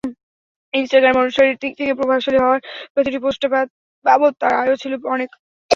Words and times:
ইনস্টাগ্রামে 0.73 1.21
অনুসারীর 1.23 1.57
দিক 1.61 1.73
থেকে 1.79 1.93
প্রভাবশালী 1.99 2.39
হওয়ায় 2.39 2.63
প্রতিটি 2.93 3.19
পোস্টবাবদ 3.23 3.67
তাঁর 4.41 4.53
আয়ও 4.61 4.81
ছিল 4.81 4.93
অনেক। 5.15 5.29